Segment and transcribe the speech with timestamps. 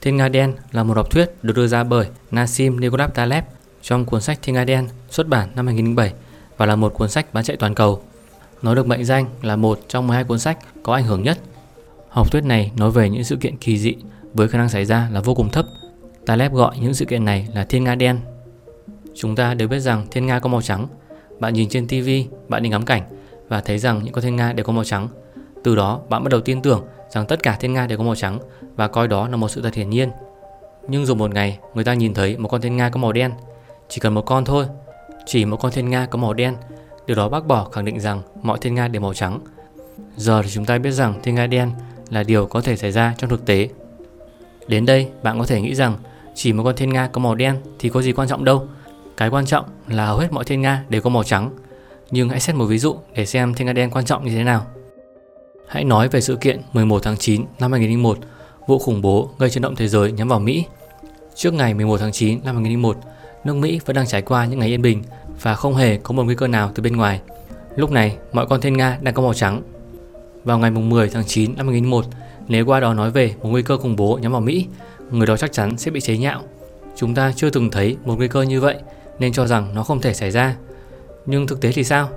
[0.00, 3.44] Thiên Nga Đen là một học thuyết được đưa ra bởi Nassim Nicholas Taleb
[3.82, 6.12] trong cuốn sách Thiên Nga Đen xuất bản năm 2007
[6.56, 8.02] và là một cuốn sách bán chạy toàn cầu.
[8.62, 11.38] Nó được mệnh danh là một trong 12 cuốn sách có ảnh hưởng nhất.
[12.08, 13.94] Học thuyết này nói về những sự kiện kỳ dị
[14.34, 15.66] với khả năng xảy ra là vô cùng thấp.
[16.26, 18.20] Taleb gọi những sự kiện này là thiên nga đen.
[19.14, 20.86] Chúng ta đều biết rằng thiên nga có màu trắng.
[21.40, 22.08] Bạn nhìn trên TV,
[22.48, 23.02] bạn đi ngắm cảnh
[23.48, 25.08] và thấy rằng những con thiên nga đều có màu trắng.
[25.64, 28.14] Từ đó, bạn bắt đầu tin tưởng rằng tất cả thiên nga đều có màu
[28.14, 28.38] trắng
[28.76, 30.10] và coi đó là một sự thật hiển nhiên.
[30.88, 33.32] Nhưng rồi một ngày, người ta nhìn thấy một con thiên nga có màu đen.
[33.88, 34.66] Chỉ cần một con thôi.
[35.26, 36.56] Chỉ một con thiên nga có màu đen.
[37.06, 39.40] Điều đó bác bỏ khẳng định rằng mọi thiên nga đều màu trắng.
[40.16, 41.70] Giờ thì chúng ta biết rằng thiên nga đen
[42.10, 43.68] là điều có thể xảy ra trong thực tế.
[44.66, 45.96] Đến đây, bạn có thể nghĩ rằng
[46.34, 48.66] chỉ một con thiên nga có màu đen thì có gì quan trọng đâu.
[49.16, 51.50] Cái quan trọng là hầu hết mọi thiên nga đều có màu trắng.
[52.10, 54.44] Nhưng hãy xét một ví dụ để xem thiên nga đen quan trọng như thế
[54.44, 54.66] nào.
[55.70, 58.18] Hãy nói về sự kiện 11 tháng 9 năm 2001,
[58.66, 60.64] vụ khủng bố gây chấn động thế giới nhắm vào Mỹ.
[61.34, 62.96] Trước ngày 11 tháng 9 năm 2001,
[63.44, 65.02] nước Mỹ vẫn đang trải qua những ngày yên bình
[65.42, 67.20] và không hề có một nguy cơ nào từ bên ngoài.
[67.76, 69.62] Lúc này, mọi con thiên nga đang có màu trắng.
[70.44, 72.04] Vào ngày 10 tháng 9 năm 2001,
[72.48, 74.66] nếu qua đó nói về một nguy cơ khủng bố nhắm vào Mỹ,
[75.10, 76.42] người đó chắc chắn sẽ bị chế nhạo.
[76.96, 78.76] Chúng ta chưa từng thấy một nguy cơ như vậy
[79.18, 80.56] nên cho rằng nó không thể xảy ra.
[81.26, 82.08] Nhưng thực tế thì sao?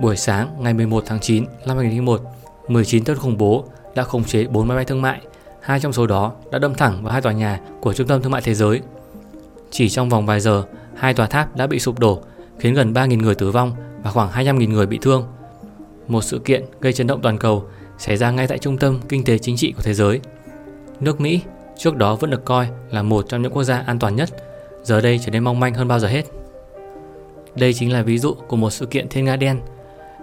[0.00, 2.20] Buổi sáng ngày 11 tháng 9 năm 2001,
[2.68, 5.20] 19 tên khủng bố đã khống chế 4 máy bay thương mại,
[5.60, 8.32] hai trong số đó đã đâm thẳng vào hai tòa nhà của Trung tâm Thương
[8.32, 8.80] mại Thế giới.
[9.70, 10.64] Chỉ trong vòng vài giờ,
[10.96, 12.22] hai tòa tháp đã bị sụp đổ,
[12.58, 15.24] khiến gần 3.000 người tử vong và khoảng 200.000 người bị thương.
[16.08, 17.64] Một sự kiện gây chấn động toàn cầu
[17.98, 20.20] xảy ra ngay tại trung tâm kinh tế chính trị của thế giới.
[21.00, 21.40] Nước Mỹ
[21.76, 24.28] trước đó vẫn được coi là một trong những quốc gia an toàn nhất,
[24.82, 26.24] giờ đây trở nên mong manh hơn bao giờ hết.
[27.54, 29.60] Đây chính là ví dụ của một sự kiện thiên nga đen.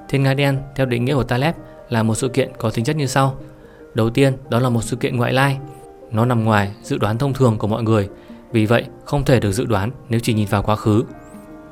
[0.10, 1.56] Thiên nga đen theo định nghĩa của Taleb
[1.90, 3.36] là một sự kiện có tính chất như sau.
[3.94, 5.58] Đầu tiên, đó là một sự kiện ngoại lai.
[6.12, 8.10] Nó nằm ngoài dự đoán thông thường của mọi người,
[8.52, 11.04] vì vậy không thể được dự đoán nếu chỉ nhìn vào quá khứ.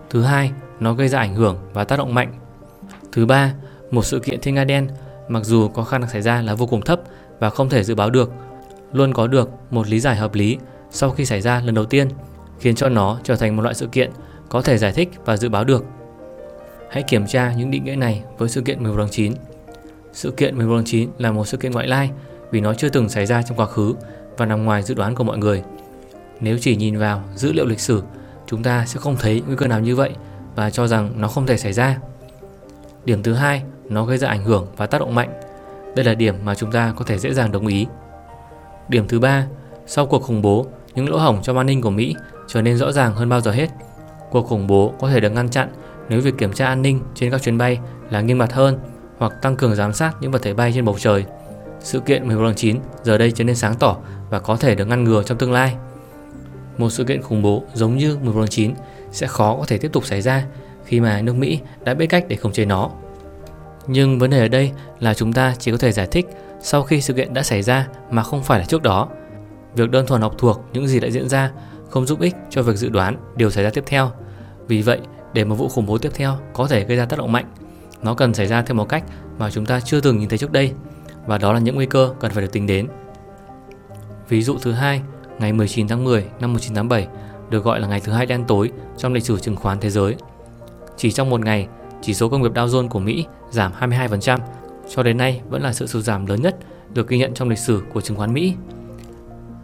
[0.10, 2.34] Thứ hai, nó gây ra ảnh hưởng và tác động mạnh.
[3.12, 3.54] Thứ ba,
[3.92, 4.88] một sự kiện thiên nga đen
[5.28, 7.02] mặc dù có khả năng xảy ra là vô cùng thấp
[7.40, 8.32] và không thể dự báo được,
[8.94, 10.58] luôn có được một lý giải hợp lý
[10.90, 12.08] sau khi xảy ra lần đầu tiên,
[12.60, 14.12] khiến cho nó trở thành một loại sự kiện
[14.50, 15.86] có thể giải thích và dự báo được.
[16.90, 19.34] Hãy kiểm tra những định nghĩa này với sự kiện 11 tháng 9.
[20.14, 22.12] Sự kiện 11 tháng 9 là một sự kiện ngoại lai
[22.52, 23.96] vì nó chưa từng xảy ra trong quá khứ
[24.38, 25.64] và nằm ngoài dự đoán của mọi người.
[26.40, 28.04] Nếu chỉ nhìn vào dữ liệu lịch sử,
[28.48, 30.10] chúng ta sẽ không thấy nguy cơ nào như vậy
[30.56, 31.98] và cho rằng nó không thể xảy ra.
[33.06, 35.34] Điểm thứ hai, nó gây ra ảnh hưởng và tác động mạnh.
[35.96, 37.88] Đây là điểm mà chúng ta có thể dễ dàng đồng ý.
[38.90, 39.48] Điểm thứ ba,
[39.86, 42.16] sau cuộc khủng bố, những lỗ hổng trong an ninh của Mỹ
[42.48, 43.70] trở nên rõ ràng hơn bao giờ hết.
[44.32, 45.70] Cuộc khủng bố có thể được ngăn chặn
[46.10, 48.80] nếu việc kiểm tra an ninh trên các chuyến bay là nghiêm ngặt hơn
[49.24, 51.26] hoặc tăng cường giám sát những vật thể bay trên bầu trời.
[51.80, 53.98] Sự kiện 11 tháng 9 giờ đây trở nên sáng tỏ
[54.30, 55.76] và có thể được ngăn ngừa trong tương lai.
[56.78, 58.74] Một sự kiện khủng bố giống như 11 tháng 9
[59.12, 60.46] sẽ khó có thể tiếp tục xảy ra
[60.86, 62.90] khi mà nước Mỹ đã biết cách để khống chế nó.
[63.88, 66.26] Nhưng vấn đề ở đây là chúng ta chỉ có thể giải thích
[66.62, 69.08] sau khi sự kiện đã xảy ra mà không phải là trước đó.
[69.76, 71.52] Việc đơn thuần học thuộc những gì đã diễn ra
[71.90, 74.12] không giúp ích cho việc dự đoán điều xảy ra tiếp theo.
[74.68, 75.00] Vì vậy,
[75.34, 77.46] để một vụ khủng bố tiếp theo có thể gây ra tác động mạnh,
[78.04, 79.04] nó cần xảy ra theo một cách
[79.38, 80.72] mà chúng ta chưa từng nhìn thấy trước đây,
[81.26, 82.88] và đó là những nguy cơ cần phải được tính đến.
[84.30, 85.02] Ví dụ thứ hai,
[85.40, 87.08] ngày 19 tháng 10 năm 1987
[87.50, 90.16] được gọi là ngày thứ hai đen tối trong lịch sử chứng khoán thế giới.
[90.98, 91.68] Chỉ trong một ngày,
[92.02, 94.40] chỉ số công nghiệp Dow Jones của Mỹ giảm 22%,
[94.90, 96.56] cho đến nay vẫn là sự sụt giảm lớn nhất
[96.94, 98.54] được ghi nhận trong lịch sử của chứng khoán Mỹ.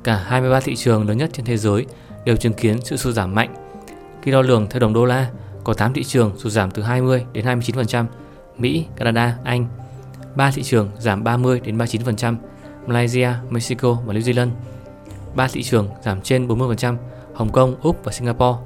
[0.04, 1.86] Cả 23 thị trường lớn nhất trên thế giới
[2.26, 3.56] đều chứng kiến sự sụt giảm mạnh.
[4.22, 5.30] Khi đo lường theo đồng đô la,
[5.64, 8.06] có 8 thị trường sụt giảm từ 20 đến 29%,
[8.59, 9.66] Mỹ, Canada, Anh.
[10.36, 12.36] ba thị trường giảm 30 đến 39%,
[12.88, 14.50] Malaysia, Mexico và New Zealand.
[15.36, 16.98] ba thị trường giảm trên 40%,
[17.34, 18.59] Hồng Kông, Úc và Singapore.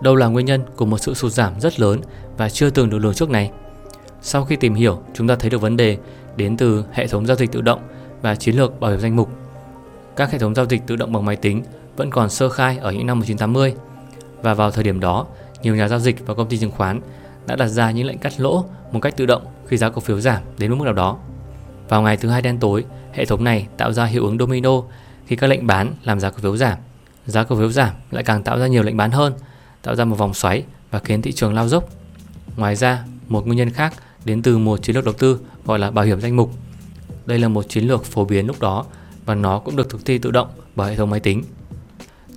[0.00, 2.00] Đâu là nguyên nhân của một sự sụt giảm rất lớn
[2.36, 3.50] và chưa từng được lường trước này?
[4.20, 5.98] Sau khi tìm hiểu, chúng ta thấy được vấn đề
[6.36, 7.80] đến từ hệ thống giao dịch tự động
[8.22, 9.30] và chiến lược bảo hiểm danh mục.
[10.16, 11.62] Các hệ thống giao dịch tự động bằng máy tính
[11.96, 13.74] vẫn còn sơ khai ở những năm 1980
[14.42, 15.26] và vào thời điểm đó,
[15.62, 17.00] nhiều nhà giao dịch và công ty chứng khoán
[17.46, 20.20] đã đặt ra những lệnh cắt lỗ một cách tự động khi giá cổ phiếu
[20.20, 21.18] giảm đến mức nào đó.
[21.88, 24.82] Vào ngày thứ hai đen tối, hệ thống này tạo ra hiệu ứng domino
[25.26, 26.78] khi các lệnh bán làm giá cổ phiếu giảm.
[27.26, 29.32] Giá cổ phiếu giảm lại càng tạo ra nhiều lệnh bán hơn,
[29.82, 31.88] tạo ra một vòng xoáy và khiến thị trường lao dốc.
[32.56, 33.94] Ngoài ra, một nguyên nhân khác
[34.24, 36.52] đến từ một chiến lược đầu tư gọi là bảo hiểm danh mục.
[37.26, 38.84] Đây là một chiến lược phổ biến lúc đó
[39.24, 41.44] và nó cũng được thực thi tự động bởi hệ thống máy tính.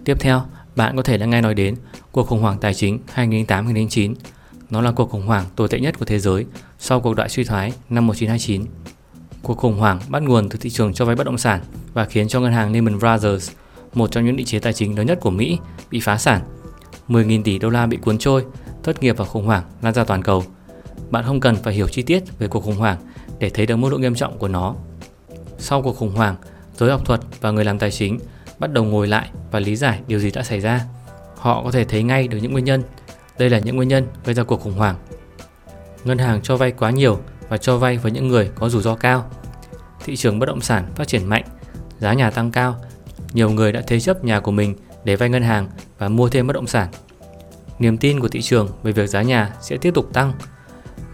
[0.05, 0.41] Tiếp theo,
[0.75, 1.75] bạn có thể đã nghe nói đến
[2.11, 4.13] cuộc khủng hoảng tài chính 2008-2009.
[4.69, 6.45] Nó là cuộc khủng hoảng tồi tệ nhất của thế giới
[6.79, 8.65] sau cuộc đại suy thoái năm 1929.
[9.43, 11.61] Cuộc khủng hoảng bắt nguồn từ thị trường cho vay bất động sản
[11.93, 13.51] và khiến cho ngân hàng Lehman Brothers,
[13.93, 15.59] một trong những định chế tài chính lớn nhất của Mỹ,
[15.91, 16.41] bị phá sản.
[17.07, 18.45] 10.000 tỷ đô la bị cuốn trôi,
[18.83, 20.43] thất nghiệp và khủng hoảng lan ra toàn cầu.
[21.09, 22.97] Bạn không cần phải hiểu chi tiết về cuộc khủng hoảng
[23.39, 24.75] để thấy được mức độ nghiêm trọng của nó.
[25.57, 26.35] Sau cuộc khủng hoảng,
[26.77, 28.19] giới học thuật và người làm tài chính
[28.59, 30.85] bắt đầu ngồi lại và lý giải điều gì đã xảy ra.
[31.35, 32.83] Họ có thể thấy ngay được những nguyên nhân.
[33.39, 34.95] Đây là những nguyên nhân gây ra cuộc khủng hoảng.
[36.03, 37.19] Ngân hàng cho vay quá nhiều
[37.49, 39.29] và cho vay với những người có rủi ro cao.
[40.05, 41.43] Thị trường bất động sản phát triển mạnh,
[41.99, 42.75] giá nhà tăng cao.
[43.33, 46.47] Nhiều người đã thế chấp nhà của mình để vay ngân hàng và mua thêm
[46.47, 46.87] bất động sản.
[47.79, 50.33] Niềm tin của thị trường về việc giá nhà sẽ tiếp tục tăng.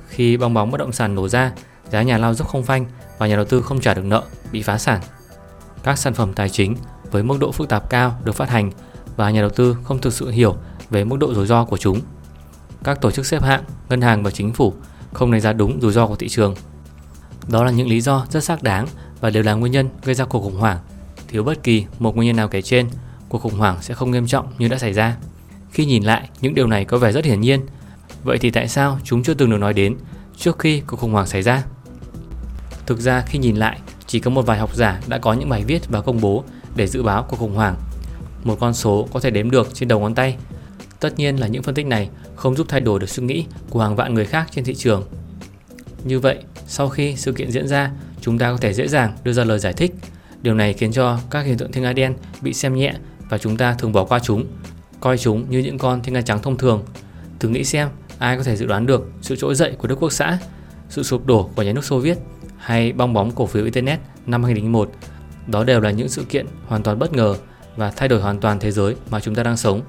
[0.07, 1.51] Khi bong bóng bất động sản nổ ra,
[1.89, 2.85] giá nhà lao dốc không phanh
[3.17, 5.01] và nhà đầu tư không trả được nợ, bị phá sản.
[5.83, 6.75] Các sản phẩm tài chính
[7.11, 8.71] với mức độ phức tạp cao được phát hành
[9.15, 10.55] và nhà đầu tư không thực sự hiểu
[10.89, 12.01] về mức độ rủi ro của chúng.
[12.83, 14.73] Các tổ chức xếp hạng, ngân hàng và chính phủ
[15.13, 16.55] không đánh giá đúng rủi ro của thị trường.
[17.47, 18.87] Đó là những lý do rất xác đáng
[19.21, 20.77] và đều là nguyên nhân gây ra cuộc khủng hoảng.
[21.27, 22.89] Thiếu bất kỳ một nguyên nhân nào kể trên,
[23.29, 25.17] cuộc khủng hoảng sẽ không nghiêm trọng như đã xảy ra.
[25.71, 27.65] Khi nhìn lại, những điều này có vẻ rất hiển nhiên.
[28.23, 29.97] Vậy thì tại sao chúng chưa từng được nói đến
[30.37, 31.63] trước khi cuộc khủng hoảng xảy ra?
[32.85, 35.63] Thực ra khi nhìn lại, chỉ có một vài học giả đã có những bài
[35.67, 36.43] viết và công bố
[36.75, 37.75] để dự báo cuộc khủng hoảng.
[38.45, 40.37] Một con số có thể đếm được trên đầu ngón tay.
[40.99, 43.81] Tất nhiên là những phân tích này không giúp thay đổi được suy nghĩ của
[43.81, 45.03] hàng vạn người khác trên thị trường.
[46.03, 46.37] Như vậy,
[46.67, 49.59] sau khi sự kiện diễn ra, chúng ta có thể dễ dàng đưa ra lời
[49.59, 49.91] giải thích.
[50.41, 52.93] Điều này khiến cho các hiện tượng thiên nga đen bị xem nhẹ
[53.29, 54.45] và chúng ta thường bỏ qua chúng,
[54.99, 56.83] coi chúng như những con thiên nga trắng thông thường.
[57.39, 57.87] Thử nghĩ xem
[58.19, 60.37] ai có thể dự đoán được sự trỗi dậy của Đức Quốc xã,
[60.89, 62.17] sự sụp đổ của nhà nước Xô Viết
[62.57, 64.91] hay bong bóng cổ phiếu Internet năm 2001.
[65.47, 67.35] Đó đều là những sự kiện hoàn toàn bất ngờ
[67.75, 69.81] và thay đổi hoàn toàn thế giới mà chúng ta đang sống.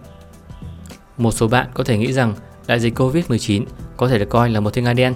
[1.19, 2.35] Một số bạn có thể nghĩ rằng
[2.67, 3.65] đại dịch Covid-19
[3.97, 5.15] có thể được coi là một thiên nga đen.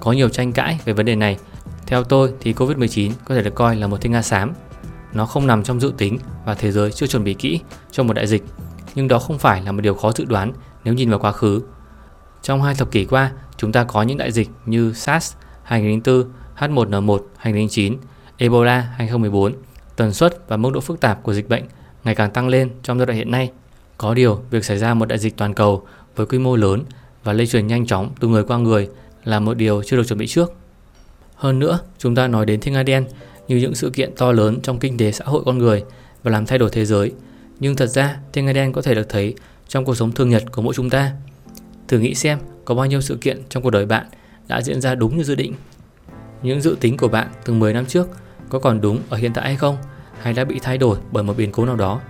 [0.00, 1.38] Có nhiều tranh cãi về vấn đề này.
[1.86, 4.52] Theo tôi thì Covid-19 có thể được coi là một thiên nga xám.
[5.12, 7.60] Nó không nằm trong dự tính và thế giới chưa chuẩn bị kỹ
[7.90, 8.44] cho một đại dịch.
[8.94, 10.52] Nhưng đó không phải là một điều khó dự đoán
[10.84, 11.62] nếu nhìn vào quá khứ.
[12.42, 17.18] Trong hai thập kỷ qua, chúng ta có những đại dịch như SARS 2004, H1N1
[17.36, 17.96] 2009,
[18.36, 19.54] Ebola 2014.
[19.96, 21.64] Tần suất và mức độ phức tạp của dịch bệnh
[22.04, 23.50] ngày càng tăng lên trong giai đoạn hiện nay.
[23.98, 25.86] Có điều, việc xảy ra một đại dịch toàn cầu
[26.16, 26.84] với quy mô lớn
[27.24, 28.88] và lây truyền nhanh chóng từ người qua người
[29.24, 30.52] là một điều chưa được chuẩn bị trước.
[31.34, 33.04] Hơn nữa, chúng ta nói đến thiên nga đen
[33.48, 35.84] như những sự kiện to lớn trong kinh tế xã hội con người
[36.22, 37.12] và làm thay đổi thế giới.
[37.60, 39.34] Nhưng thật ra, thiên nga đen có thể được thấy
[39.68, 41.12] trong cuộc sống thường nhật của mỗi chúng ta.
[41.88, 44.06] Thử nghĩ xem có bao nhiêu sự kiện trong cuộc đời bạn
[44.48, 45.54] đã diễn ra đúng như dự định.
[46.42, 48.08] Những dự tính của bạn từ 10 năm trước
[48.48, 49.76] có còn đúng ở hiện tại hay không
[50.22, 52.00] hay đã bị thay đổi bởi một biến cố nào đó.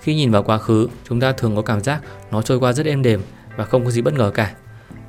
[0.00, 2.00] Khi nhìn vào quá khứ, chúng ta thường có cảm giác
[2.30, 3.22] nó trôi qua rất êm đềm
[3.56, 4.54] và không có gì bất ngờ cả.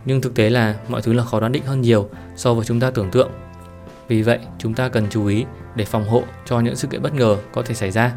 [0.06, 2.80] Nhưng thực tế là mọi thứ là khó đoán định hơn nhiều so với chúng
[2.80, 3.32] ta tưởng tượng.
[4.08, 5.46] Vì vậy, chúng ta cần chú ý
[5.76, 8.14] để phòng hộ cho những sự kiện bất ngờ có thể xảy ra.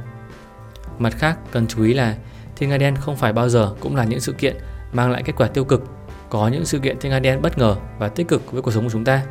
[0.98, 2.16] Mặt khác, cần chú ý là
[2.56, 4.56] thiên nga đen không phải bao giờ cũng là những sự kiện
[4.92, 5.82] mang lại kết quả tiêu cực.
[6.30, 8.84] Có những sự kiện thiên nga đen bất ngờ và tích cực với cuộc sống
[8.84, 9.22] của chúng ta.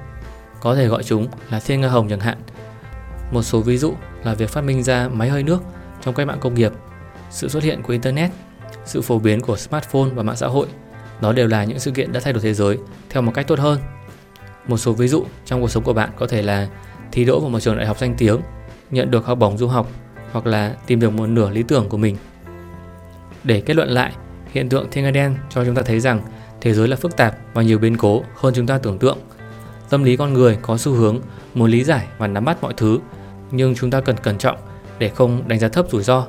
[0.61, 2.37] Có thể gọi chúng là thiên nga hồng chẳng hạn.
[3.31, 3.93] Một số ví dụ
[4.23, 5.63] là việc phát minh ra máy hơi nước
[6.01, 6.71] trong cách mạng công nghiệp,
[7.29, 8.31] sự xuất hiện của Internet,
[8.85, 10.67] sự phổ biến của smartphone và mạng xã hội.
[11.21, 12.77] nó đều là những sự kiện đã thay đổi thế giới
[13.09, 13.79] theo một cách tốt hơn.
[14.67, 16.67] Một số ví dụ trong cuộc sống của bạn có thể là
[17.11, 18.41] thi đỗ vào một trường đại học danh tiếng,
[18.91, 19.91] nhận được học bổng du học
[20.31, 22.17] hoặc là tìm được một nửa lý tưởng của mình.
[23.43, 24.13] Để kết luận lại,
[24.51, 26.21] hiện tượng thiên nga đen cho chúng ta thấy rằng
[26.61, 29.17] thế giới là phức tạp và nhiều biến cố hơn chúng ta tưởng tượng.
[29.89, 31.19] Tâm lý con người có xu hướng
[31.53, 32.99] muốn lý giải và nắm bắt mọi thứ,
[33.51, 34.57] nhưng chúng ta cần cẩn trọng
[34.99, 36.27] để không đánh giá thấp rủi ro.